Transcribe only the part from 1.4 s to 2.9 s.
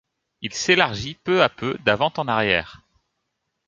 à peu d'avant en arrière.